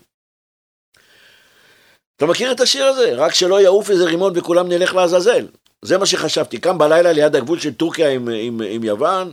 אתה 2.17 2.27
מכיר 2.27 2.53
את 2.53 2.61
השיר 2.61 2.85
הזה? 2.85 3.13
רק 3.17 3.35
שלא 3.35 3.61
יעוף 3.61 3.91
איזה 3.91 4.05
רימון 4.05 4.33
וכולם 4.37 4.69
נלך 4.69 4.95
לעזאזל. 4.95 5.47
זה 5.85 5.99
מה 5.99 6.07
שחשבתי. 6.07 6.61
קם 6.61 6.79
בלילה 6.79 7.13
ליד 7.13 7.37
הגבול 7.37 7.59
של 7.59 7.75
טורקיה 7.75 8.11
עם, 8.11 8.29
עם, 8.29 8.61
עם 8.69 8.85
יוון, 8.85 9.33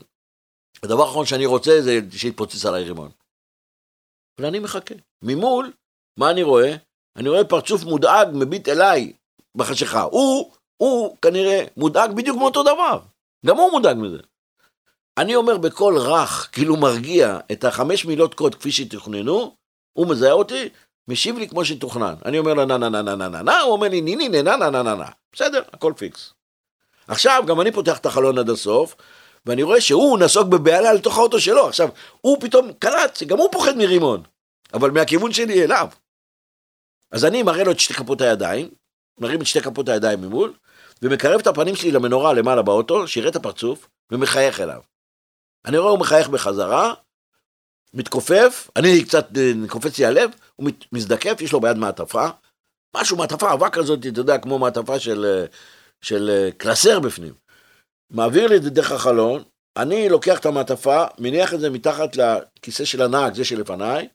הדבר 0.83 1.03
האחרון 1.03 1.25
שאני 1.25 1.45
רוצה 1.45 1.81
זה 1.81 1.99
שיתפוצץ 2.11 2.65
עליי 2.65 2.83
רימון. 2.83 3.09
ואני 4.39 4.59
מחכה. 4.59 4.95
ממול, 5.21 5.71
מה 6.19 6.31
אני 6.31 6.43
רואה? 6.43 6.75
אני 7.15 7.29
רואה 7.29 7.43
פרצוף 7.43 7.83
מודאג 7.83 8.27
מביט 8.33 8.69
אליי 8.69 9.13
בחשיכה. 9.57 10.01
הוא, 10.01 10.51
הוא 10.77 11.17
כנראה 11.21 11.65
מודאג 11.77 12.11
בדיוק 12.11 12.37
מאותו 12.37 12.63
דבר. 12.63 12.99
גם 13.45 13.57
הוא 13.57 13.71
מודאג 13.71 13.97
מזה. 13.97 14.17
אני 15.17 15.35
אומר 15.35 15.57
בקול 15.57 15.97
רך, 15.97 16.49
כאילו 16.51 16.77
מרגיע, 16.77 17.39
את 17.51 17.63
החמש 17.63 18.05
מילות 18.05 18.33
קוד 18.33 18.55
כפי 18.55 18.71
שתוכננו, 18.71 19.55
הוא 19.93 20.07
מזהה 20.07 20.31
אותי, 20.31 20.69
משיב 21.07 21.37
לי 21.37 21.49
כמו 21.49 21.65
שתוכנן. 21.65 22.15
אני 22.25 22.39
אומר 22.39 22.53
לו 22.53 22.65
נה 22.65 22.77
נה 22.77 22.89
נה 22.89 23.01
נה 23.01 23.15
נה 23.15 23.29
נה 23.29 23.41
נה, 23.41 23.59
הוא 23.59 23.73
אומר 23.73 23.87
לי 23.87 24.01
ני 24.01 24.15
ני 24.15 24.29
נה 24.29 24.41
נה 24.57 24.69
נה 24.69 24.83
נה 24.83 24.95
נה. 24.95 25.09
בסדר, 25.33 25.61
הכל 25.73 25.93
פיקס. 25.97 26.33
עכשיו, 27.09 27.43
גם 27.47 27.61
אני 27.61 27.71
פותח 27.71 27.97
את 27.97 28.05
החלון 28.05 28.37
עד 28.37 28.49
הסוף, 28.49 28.95
ואני 29.45 29.63
רואה 29.63 29.81
שהוא 29.81 30.19
נסוג 30.19 30.51
בבהלה 30.51 30.93
לתוך 30.93 31.17
האוטו 31.17 31.39
שלו. 31.39 31.67
עכשיו, 31.67 31.89
הוא 32.21 32.37
פתאום 32.41 32.71
קלט 32.79 33.15
שגם 33.15 33.37
הוא 33.37 33.49
פוחד 33.51 33.77
מרימון, 33.77 34.23
אבל 34.73 34.91
מהכיוון 34.91 35.33
שלי 35.33 35.63
אליו. 35.63 35.87
אז 37.11 37.25
אני 37.25 37.43
מראה 37.43 37.63
לו 37.63 37.71
את 37.71 37.79
שתי 37.79 37.93
כפות 37.93 38.21
הידיים, 38.21 38.69
מרים 39.19 39.41
את 39.41 39.45
שתי 39.45 39.61
כפות 39.61 39.89
הידיים 39.89 40.21
ממול, 40.21 40.53
ומקרב 41.01 41.39
את 41.39 41.47
הפנים 41.47 41.75
שלי 41.75 41.91
למנורה 41.91 42.33
למעלה 42.33 42.61
באוטו, 42.61 43.07
שיראה 43.07 43.29
את 43.29 43.35
הפרצוף, 43.35 43.87
ומחייך 44.11 44.59
אליו. 44.59 44.81
אני 45.65 45.77
רואה 45.77 45.91
הוא 45.91 45.99
מחייך 45.99 46.29
בחזרה, 46.29 46.93
מתכופף, 47.93 48.69
אני 48.75 49.03
קצת, 49.03 49.27
אה, 49.37 49.51
קופץ 49.67 49.99
לי 49.99 50.05
הלב, 50.05 50.31
הוא 50.55 50.69
מזדקף, 50.91 51.41
יש 51.41 51.53
לו 51.53 51.59
ביד 51.59 51.77
מעטפה, 51.77 52.27
משהו, 52.95 53.17
מעטפה 53.17 53.53
אבק 53.53 53.73
כזאת, 53.73 53.99
אתה 54.07 54.19
יודע, 54.19 54.37
כמו 54.37 54.59
מעטפה 54.59 54.99
של, 54.99 55.25
אה, 55.25 55.45
של 56.01 56.29
אה, 56.29 56.51
קלסר 56.51 56.99
בפנים. 56.99 57.33
מעביר 58.09 58.47
לי 58.47 58.57
את 58.57 58.63
זה 58.63 58.69
דרך 58.69 58.91
החלון, 58.91 59.43
אני 59.77 60.09
לוקח 60.09 60.39
את 60.39 60.45
המעטפה, 60.45 61.05
מניח 61.19 61.53
את 61.53 61.59
זה 61.59 61.69
מתחת 61.69 62.15
לכיסא 62.15 62.85
של 62.85 63.01
הנהג, 63.01 63.33
זה 63.33 63.45
שלפניי, 63.45 64.07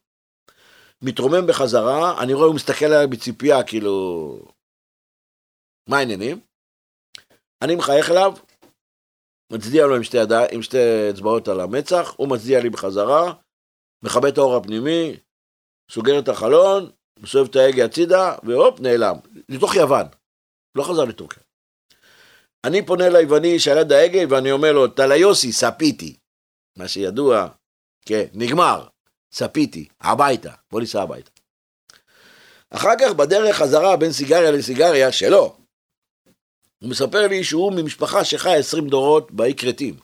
מתרומם 1.03 1.47
בחזרה, 1.47 2.23
אני 2.23 2.35
רואה, 2.35 2.47
הוא 2.47 2.55
מסתכל 2.55 2.85
עליי 2.85 3.07
בציפייה, 3.07 3.63
כאילו, 3.63 4.39
מה 5.89 5.99
העניינים? 5.99 6.41
אני 7.63 7.77
מחייך 7.77 8.11
אליו, 8.11 8.33
מצדיע 9.53 9.87
לו 9.87 9.97
עם 9.97 10.03
שתי, 10.03 10.17
ידע, 10.17 10.39
עם 10.53 10.63
שתי 10.63 11.11
אצבעות 11.11 11.49
על 11.49 11.61
המצח, 11.61 12.15
הוא 12.17 12.29
מצדיע 12.29 12.61
לי 12.61 12.71
בחזרה, 12.71 13.35
מכבה 14.05 14.29
את 14.29 14.39
האור 14.39 14.57
הפנימי, 14.57 15.17
סוגר 15.91 16.19
את 16.19 16.29
החלון, 16.29 16.91
מסובב 17.21 17.49
את 17.51 17.57
ההגה 17.57 17.85
הצידה, 17.85 18.37
והופ, 18.43 18.81
נעלם. 18.81 19.17
לתוך 19.49 19.75
יוון. 19.75 20.07
לא 20.75 20.83
חזר 20.83 21.05
לטורקיה. 21.05 21.44
אני 22.65 22.87
פונה 22.87 23.09
ליווני 23.09 23.59
שעל 23.59 23.79
יד 23.79 23.93
ההגה, 23.93 24.21
ואני 24.29 24.53
אומר 24.53 24.73
לו, 24.73 24.89
טליוסי, 24.89 25.53
ספיתי. 25.53 26.17
מה 26.77 26.89
שידוע, 26.89 27.49
כן, 28.07 28.25
נגמר, 28.33 28.87
ספיתי, 29.33 29.89
הביתה, 30.01 30.53
בוא 30.71 30.81
ניסע 30.81 31.03
הביתה. 31.03 31.31
אחר 32.71 32.91
כך 33.01 33.13
בדרך 33.13 33.57
חזרה 33.57 33.97
בין 33.97 34.13
סיגריה 34.13 34.51
לסיגריה, 34.51 35.13
שלו. 35.13 35.57
הוא 36.83 36.91
מספר 36.91 37.27
לי 37.27 37.45
שהוא 37.45 37.73
ממשפחה 37.73 38.25
שחיה 38.25 38.57
20 38.57 38.89
דורות 38.89 39.33
באי 39.33 39.55
כרתים. 39.57 39.95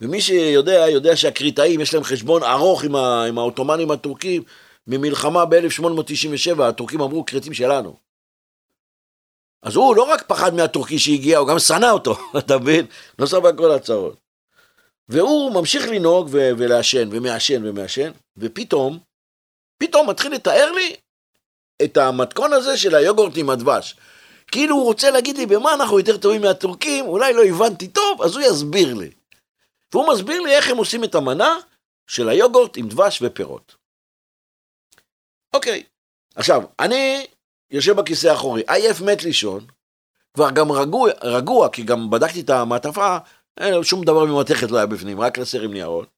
ומי 0.00 0.20
שיודע, 0.20 0.88
יודע 0.88 1.16
שהקריטאים 1.16 1.80
יש 1.80 1.94
להם 1.94 2.04
חשבון 2.04 2.42
ארוך 2.42 2.84
עם, 2.84 2.96
ה, 2.96 3.24
עם 3.24 3.38
העות'מאנים 3.38 3.90
הטורקים, 3.90 4.42
ממלחמה 4.86 5.46
ב-1897, 5.46 6.62
הטורקים 6.62 7.00
אמרו 7.00 7.26
כרתים 7.26 7.54
שלנו. 7.54 8.07
אז 9.62 9.76
הוא 9.76 9.96
לא 9.96 10.02
רק 10.02 10.22
פחד 10.22 10.54
מהטורקי 10.54 10.98
שהגיע, 10.98 11.38
הוא 11.38 11.48
גם 11.48 11.58
שנא 11.58 11.90
אותו, 11.90 12.16
אתה 12.38 12.58
מבין? 12.58 12.86
נוסף 13.18 13.44
על 13.44 13.56
כל 13.56 13.70
הצרות. 13.70 14.16
והוא 15.08 15.54
ממשיך 15.54 15.88
לנהוג 15.88 16.28
ו- 16.30 16.50
ולעשן, 16.58 17.08
ומעשן 17.12 17.66
ומעשן, 17.66 18.10
ופתאום, 18.36 18.98
פתאום 19.78 20.10
מתחיל 20.10 20.32
לתאר 20.32 20.72
לי 20.72 20.96
את 21.84 21.96
המתכון 21.96 22.52
הזה 22.52 22.76
של 22.76 22.94
היוגורט 22.94 23.32
עם 23.36 23.50
הדבש. 23.50 23.96
כאילו 24.46 24.76
הוא 24.76 24.84
רוצה 24.84 25.10
להגיד 25.10 25.36
לי 25.36 25.46
במה 25.46 25.74
אנחנו 25.74 25.98
יותר 25.98 26.16
טובים 26.16 26.40
מהטורקים, 26.42 27.06
אולי 27.06 27.32
לא 27.32 27.44
הבנתי 27.44 27.88
טוב, 27.88 28.22
אז 28.22 28.36
הוא 28.36 28.42
יסביר 28.42 28.94
לי. 28.94 29.10
והוא 29.92 30.12
מסביר 30.12 30.40
לי 30.40 30.56
איך 30.56 30.68
הם 30.70 30.76
עושים 30.76 31.04
את 31.04 31.14
המנה 31.14 31.56
של 32.06 32.28
היוגורט 32.28 32.76
עם 32.76 32.88
דבש 32.88 33.22
ופירות. 33.22 33.74
אוקיי, 35.54 35.82
עכשיו, 36.34 36.62
אני 36.80 37.26
יושב 37.70 37.96
בכיסא 37.96 38.26
האחורי, 38.26 38.62
עייף 38.66 39.00
מת 39.00 39.22
לישון, 39.22 39.66
כבר 40.34 40.50
גם 40.50 40.72
רגוע, 40.72 41.10
רגוע, 41.22 41.68
כי 41.68 41.82
גם 41.82 42.10
בדקתי 42.10 42.40
את 42.40 42.50
המעטפה, 42.50 43.18
אין 43.60 43.82
שום 43.82 44.04
דבר 44.04 44.24
ממתכת 44.24 44.70
לא 44.70 44.76
היה 44.76 44.86
בפנים, 44.86 45.20
רק 45.20 45.34
קלסר 45.34 45.62
עם 45.62 45.72
ניירות. 45.72 46.08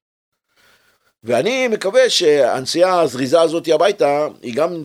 ואני 1.23 1.69
מקווה 1.69 2.11
שהנסיעה 2.11 3.01
הזריזה 3.01 3.41
הזאת 3.41 3.69
הביתה, 3.75 4.29
היא 4.43 4.57
גם 4.57 4.85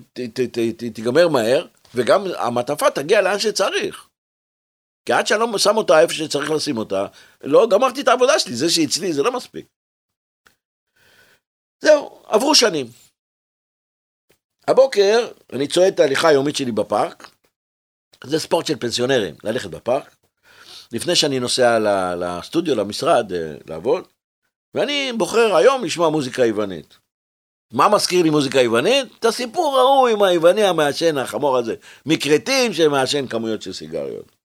תיגמר 0.94 1.28
מהר, 1.28 1.68
וגם 1.96 2.24
המעטפה 2.38 2.92
תגיע 2.92 3.22
לאן 3.22 3.40
שצריך. 3.40 4.08
כי 5.06 5.14
עד 5.14 5.28
שאני 5.28 5.40
לא 5.40 5.58
שם 5.58 5.78
אותה 5.78 6.02
איפה 6.02 6.14
שצריך 6.14 6.52
לשים 6.52 6.78
אותה, 6.78 7.06
לא 7.44 7.68
גמרתי 7.72 8.02
את 8.02 8.08
העבודה 8.08 8.40
שלי, 8.40 8.56
זה 8.56 8.70
שאצלי 8.70 9.14
זה 9.14 9.24
לא 9.24 9.32
מספיק. 9.32 9.66
זהו, 11.82 12.22
עברו 12.26 12.56
שנים. 12.56 13.05
הבוקר 14.68 15.28
אני 15.54 15.68
צועד 15.68 15.94
את 15.94 16.00
ההליכה 16.00 16.28
היומית 16.28 16.56
שלי 16.56 16.72
בפארק, 16.72 17.30
זה 18.24 18.40
ספורט 18.40 18.66
של 18.66 18.80
פנסיונרים, 18.80 19.36
ללכת 19.44 19.70
בפארק. 19.70 20.16
לפני 20.92 21.16
שאני 21.16 21.40
נוסע 21.40 21.80
לסטודיו, 22.16 22.76
למשרד, 22.76 23.34
אה, 23.34 23.56
לעבוד, 23.68 24.08
ואני 24.74 25.12
בוחר 25.18 25.56
היום 25.56 25.84
לשמוע 25.84 26.10
מוזיקה 26.10 26.46
יוונית. 26.46 26.98
מה 27.72 27.90
מזכיר 27.90 28.24
לי 28.24 28.30
מוזיקה 28.30 28.62
יוונית? 28.62 29.08
את 29.20 29.26
הסיפור 29.26 29.80
ההוא 29.80 30.08
עם 30.08 30.24
היווני 30.24 30.64
המעשן, 30.64 31.18
החמור 31.18 31.58
הזה, 31.58 31.76
מכרתים 32.06 32.74
שמעשן 32.74 33.28
כמויות 33.28 33.62
של 33.62 33.74
סיגריות. 33.74 34.36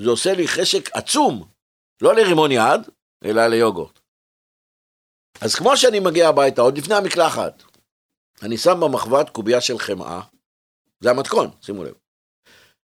זה 0.00 0.10
עושה 0.10 0.32
לי 0.34 0.48
חשק 0.48 0.96
עצום, 0.96 1.48
לא 2.02 2.14
לרימון 2.14 2.52
יד, 2.52 2.80
אלא 3.24 3.46
ליוגורט. 3.46 3.98
אז 5.40 5.54
כמו 5.54 5.76
שאני 5.76 6.00
מגיע 6.00 6.28
הביתה, 6.28 6.62
עוד 6.62 6.78
לפני 6.78 6.94
המקלחת, 6.94 7.62
אני 8.42 8.58
שם 8.58 8.80
במחבת 8.80 9.30
קובייה 9.30 9.60
של 9.60 9.78
חמאה, 9.78 10.20
זה 11.00 11.10
המתכון, 11.10 11.50
שימו 11.62 11.84
לב. 11.84 11.94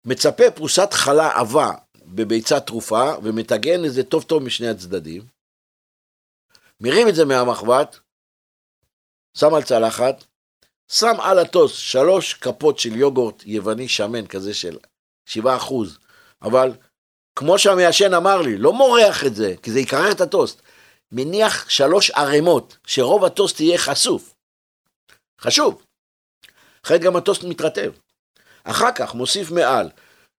מצפה 0.05 0.51
פרוסת 0.55 0.93
חלה 0.93 1.39
עבה 1.39 1.71
בביצת 2.05 2.67
תרופה, 2.67 3.11
ומטגן 3.23 3.85
את 3.85 3.93
זה 3.93 4.03
טוב 4.03 4.23
טוב 4.23 4.43
משני 4.43 4.67
הצדדים. 4.67 5.25
מרים 6.81 7.07
את 7.09 7.15
זה 7.15 7.25
מהמחבת, 7.25 7.99
שם 9.37 9.53
על 9.53 9.63
צלחת, 9.63 10.23
שם 10.91 11.15
על 11.19 11.39
הטוס 11.39 11.77
שלוש 11.77 12.33
כפות 12.33 12.79
של 12.79 12.95
יוגורט 12.95 13.43
יווני 13.45 13.87
שמן 13.87 14.27
כזה 14.27 14.53
של 14.53 14.77
שבעה 15.25 15.57
אחוז, 15.57 15.99
אבל 16.41 16.71
כמו 17.35 17.59
שהמעשן 17.59 18.13
אמר 18.13 18.41
לי, 18.41 18.57
לא 18.57 18.73
מורח 18.73 19.25
את 19.25 19.35
זה, 19.35 19.53
כי 19.63 19.71
זה 19.71 19.79
יקרר 19.79 20.11
את 20.11 20.21
הטוסט. 20.21 20.61
מניח 21.11 21.69
שלוש 21.69 22.11
ערימות, 22.11 22.77
שרוב 22.87 23.25
הטוסט 23.25 23.59
יהיה 23.59 23.77
חשוף. 23.77 24.35
חשוב. 25.39 25.85
אחרת 26.85 27.01
גם 27.01 27.15
הטוסט 27.15 27.43
מתרטב. 27.43 27.91
אחר 28.63 28.91
כך 28.95 29.15
מוסיף 29.15 29.51
מעל 29.51 29.89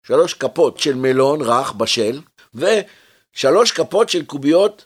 שלוש 0.03 0.33
כפות 0.33 0.79
של 0.79 0.95
מלון 0.95 1.41
רך 1.41 1.71
בשל, 1.71 2.21
ושלוש 2.53 3.71
כפות 3.71 4.09
של 4.09 4.25
קוביות 4.25 4.85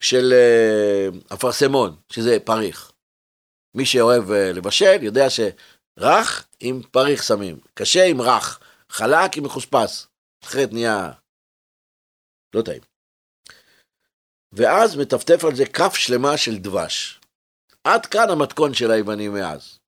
של 0.00 0.32
uh, 0.32 1.34
אפרסמון, 1.34 1.96
שזה 2.12 2.38
פריך. 2.44 2.92
מי 3.74 3.86
שאוהב 3.86 4.24
uh, 4.30 4.34
לבשל 4.54 5.02
יודע 5.02 5.26
שרך 5.30 6.46
עם 6.60 6.82
פריך 6.82 7.22
שמים, 7.22 7.60
קשה 7.74 8.04
עם 8.04 8.20
רך, 8.20 8.60
חלק 8.90 9.36
עם 9.36 9.44
מחוספס, 9.44 10.06
אחרת 10.44 10.72
נהיה 10.72 11.10
לא 12.54 12.62
טעים. 12.62 12.82
ואז 14.52 14.96
מטפטף 14.96 15.44
על 15.44 15.54
זה 15.54 15.66
כף 15.66 15.94
שלמה 15.94 16.36
של 16.36 16.58
דבש. 16.58 17.20
עד 17.84 18.06
כאן 18.06 18.30
המתכון 18.30 18.74
של 18.74 18.90
היוונים 18.90 19.34
מאז. 19.34 19.78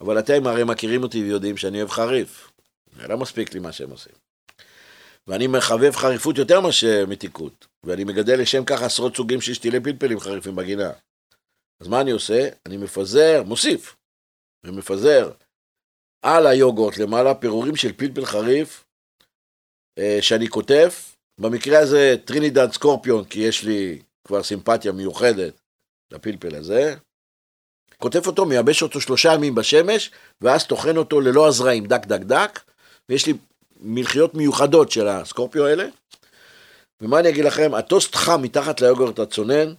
אבל 0.00 0.18
אתם 0.18 0.46
הרי 0.46 0.64
מכירים 0.64 1.02
אותי 1.02 1.22
ויודעים 1.22 1.56
שאני 1.56 1.78
אוהב 1.78 1.90
חריף. 1.90 2.52
זה 2.96 3.08
לא 3.08 3.18
מספיק 3.18 3.54
לי 3.54 3.60
מה 3.60 3.72
שהם 3.72 3.90
עושים. 3.90 4.12
ואני 5.26 5.46
מחבב 5.46 5.92
חריפות 5.92 6.38
יותר 6.38 6.60
מאשר 6.60 7.04
מתיקות, 7.08 7.66
ואני 7.84 8.04
מגדל 8.04 8.40
לשם 8.40 8.64
כך 8.64 8.82
עשרות 8.82 9.16
סוגים 9.16 9.40
של 9.40 9.54
שתילי 9.54 9.80
פלפלים 9.80 10.20
חריפים 10.20 10.56
בגינה. 10.56 10.90
אז 11.80 11.88
מה 11.88 12.00
אני 12.00 12.10
עושה? 12.10 12.48
אני 12.66 12.76
מפזר, 12.76 13.42
מוסיף, 13.46 13.96
ומפזר 14.66 15.32
על 16.22 16.46
היוגורט 16.46 16.98
למעלה 16.98 17.34
פירורים 17.34 17.76
של 17.76 17.92
פלפל 17.92 18.24
חריף 18.24 18.84
אה, 19.98 20.18
שאני 20.20 20.48
כותב, 20.48 20.88
במקרה 21.40 21.78
הזה 21.78 22.16
טרינידד 22.24 22.72
סקורפיון, 22.72 23.24
כי 23.24 23.40
יש 23.40 23.64
לי 23.64 24.02
כבר 24.26 24.42
סימפתיה 24.42 24.92
מיוחדת 24.92 25.57
לפלפל 26.12 26.54
הזה. 26.54 26.94
כותב 27.98 28.26
אותו, 28.26 28.46
מייבש 28.46 28.82
אותו 28.82 29.00
שלושה 29.00 29.34
ימים 29.34 29.54
בשמש, 29.54 30.10
ואז 30.40 30.66
טוחן 30.66 30.96
אותו 30.96 31.20
ללא 31.20 31.48
הזרעים, 31.48 31.86
דק 31.86 32.06
דק 32.06 32.20
דק, 32.20 32.60
ויש 33.08 33.26
לי 33.26 33.34
מלחיות 33.80 34.34
מיוחדות 34.34 34.90
של 34.90 35.08
הסקורפיו 35.08 35.66
האלה. 35.66 35.86
ומה 37.00 37.20
אני 37.20 37.28
אגיד 37.28 37.44
לכם, 37.44 37.74
הטוסט 37.74 38.14
חם 38.14 38.42
מתחת 38.42 38.80
ליוגורט 38.80 39.18
הצונן, 39.18 39.74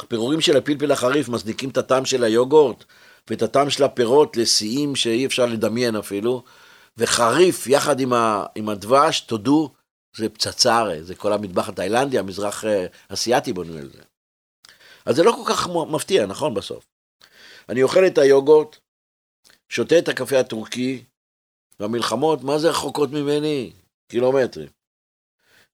הפירורים 0.00 0.40
של 0.40 0.56
הפלפל 0.56 0.92
החריף 0.92 1.28
מזניקים 1.28 1.70
את 1.70 1.76
הטעם 1.76 2.04
של 2.04 2.24
היוגורט 2.24 2.84
ואת 3.30 3.42
הטעם 3.42 3.70
של 3.70 3.84
הפירות 3.84 4.36
לשיאים 4.36 4.96
שאי 4.96 5.26
אפשר 5.26 5.46
לדמיין 5.46 5.96
אפילו, 5.96 6.44
וחריף 6.98 7.66
יחד 7.66 8.00
עם, 8.00 8.12
ה, 8.12 8.46
עם 8.54 8.68
הדבש, 8.68 9.20
תודו, 9.20 9.70
זה 10.16 10.28
פצצה 10.28 10.76
הרי, 10.76 11.04
זה 11.04 11.14
כל 11.14 11.32
המטבח 11.32 11.68
התאילנדי, 11.68 12.18
המזרח 12.18 12.64
אה, 12.64 12.86
אסיאתי 13.08 13.52
בנו 13.52 13.78
על 13.78 13.90
זה. 13.92 14.11
אז 15.06 15.16
זה 15.16 15.22
לא 15.22 15.32
כל 15.32 15.52
כך 15.52 15.68
מפתיע, 15.68 16.26
נכון 16.26 16.54
בסוף. 16.54 16.86
אני 17.68 17.82
אוכל 17.82 18.06
את 18.06 18.18
היוגורט, 18.18 18.76
שותה 19.68 19.98
את 19.98 20.08
הקפה 20.08 20.40
הטורקי, 20.40 21.04
והמלחמות, 21.80 22.42
מה 22.42 22.58
זה 22.58 22.70
רחוקות 22.70 23.10
ממני? 23.10 23.72
קילומטרים. 24.08 24.68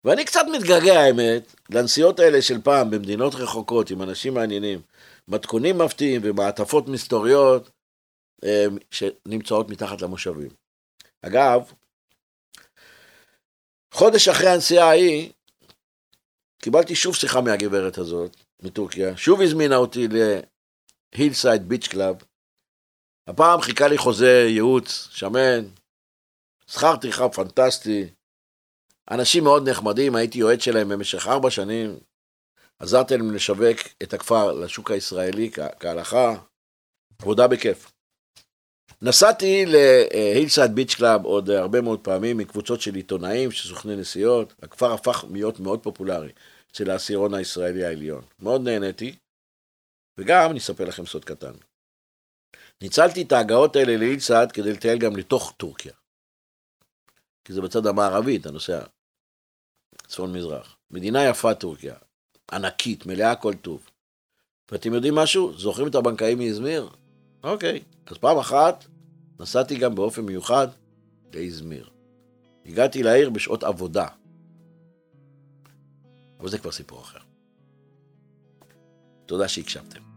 ואני 0.05 0.25
קצת 0.25 0.41
מתגעגע, 0.53 1.01
האמת, 1.01 1.55
לנסיעות 1.71 2.19
האלה 2.19 2.43
של 2.43 2.61
פעם 2.63 2.91
במדינות 2.91 3.35
רחוקות 3.35 3.91
עם 3.91 4.03
אנשים 4.03 4.35
מעניינים, 4.35 4.81
מתכונים 5.29 5.79
מפתיעים 5.79 6.21
ומעטפות 6.25 6.89
מסתוריות 6.89 7.71
אה, 8.45 8.65
שנמצאות 8.91 9.69
מתחת 9.69 10.03
למושבים. 10.03 10.49
אגב, 11.23 11.73
חודש 13.91 14.29
אחרי 14.29 14.49
הנסיעה 14.49 14.89
ההיא, 14.89 15.33
קיבלתי 16.63 16.95
שוב 16.95 17.15
שיחה 17.15 17.41
מהגברת 17.41 17.99
הזאת, 17.99 18.37
מטורקיה, 18.63 19.17
שוב 19.17 19.41
הזמינה 19.41 19.77
אותי 19.77 20.09
ל 21.19 21.24
Hillside 21.24 21.69
Beach 21.69 21.89
Club. 21.89 22.17
הפעם 23.27 23.61
חיכה 23.61 23.89
לי 23.89 23.99
חוזה 23.99 24.47
ייעוץ, 24.49 25.09
שמן, 25.11 25.65
שכר 26.67 26.97
טרחה 26.97 27.29
פנטסטי, 27.29 28.09
אנשים 29.11 29.45
מאוד 29.45 29.69
נחמדים, 29.69 30.15
הייתי 30.15 30.39
יועץ 30.39 30.61
שלהם 30.61 30.89
במשך 30.89 31.27
ארבע 31.27 31.51
שנים, 31.51 31.99
עזרתי 32.79 33.17
להם 33.17 33.35
לשווק 33.35 33.79
את 34.03 34.15
הכפר 34.15 34.53
לשוק 34.53 34.91
הישראלי 34.91 35.51
כהלכה, 35.81 36.35
עבודה 37.19 37.49
בכיף. 37.49 37.93
נסעתי 39.03 39.67
ל 39.67 39.79
Hillside 39.79 40.75
Beach 40.75 40.95
Club 40.95 41.25
עוד 41.25 41.51
הרבה 41.51 41.81
מאוד 41.81 42.01
פעמים 42.01 42.37
עם 42.37 42.47
קבוצות 42.47 42.81
של 42.81 42.95
עיתונאים, 42.95 43.51
של 43.51 43.69
סוכני 43.69 43.97
נסיעות. 43.97 44.55
הכפר 44.63 44.93
הפך 44.93 45.25
להיות 45.33 45.61
מאוד 45.61 45.83
פופולרי 45.83 46.33
אצל 46.73 46.91
העשירון 46.91 47.35
הישראלי 47.35 47.85
העליון. 47.85 48.25
מאוד 48.39 48.61
נהניתי, 48.61 49.17
וגם 50.19 50.51
אני 50.51 50.59
אספר 50.59 50.85
לכם 50.85 51.07
סוד 51.07 51.25
קטן. 51.25 51.53
ניצלתי 52.83 53.23
את 53.23 53.33
ההגעות 53.33 53.77
האלה 53.77 53.97
להילסייד 53.97 54.53
כדי 54.53 54.73
לטייל 54.73 54.99
גם 54.99 55.17
לתוך 55.17 55.55
טורקיה. 55.57 55.93
כי 57.45 57.53
זה 57.53 57.61
בצד 57.61 57.87
המערבי, 57.87 58.37
אתה 58.37 58.51
נוסע 58.51 58.81
צפון 60.07 60.33
מזרח. 60.33 60.77
מדינה 60.91 61.25
יפה 61.25 61.55
טורקיה, 61.55 61.95
ענקית, 62.53 63.07
מלאה 63.07 63.37
כל 63.37 63.55
טוב. 63.55 63.91
ואתם 64.71 64.95
יודעים 64.95 65.15
משהו? 65.15 65.59
זוכרים 65.59 65.89
את 65.89 65.95
הבנקאי 65.95 66.35
מאזמיר? 66.35 66.89
אוקיי. 67.43 67.83
אז 68.07 68.19
פעם 68.19 68.39
אחת 68.39 68.85
נסעתי 69.41 69.79
גם 69.79 69.95
באופן 69.95 70.23
מיוחד 70.23 70.69
לאזמיר. 71.35 71.91
הגעתי 72.67 73.03
לעיר 73.03 73.31
בשעות 73.31 73.65
עבודה. 73.65 74.09
אבל 76.41 76.49
זה 76.49 76.59
כבר 76.59 76.73
סיפור 76.73 77.01
אחר. 77.01 77.19
תודה 79.27 79.49
שהקשבתם. 79.49 80.08